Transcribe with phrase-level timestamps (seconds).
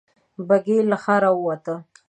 [0.47, 1.75] بګۍ له ښاره ووته.